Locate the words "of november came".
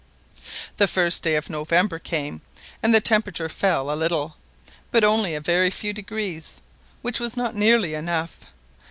1.37-2.41